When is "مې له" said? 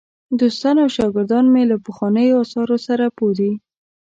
1.53-1.77